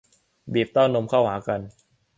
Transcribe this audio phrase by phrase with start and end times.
[0.53, 1.59] บีบเต้านมเข้าหากัน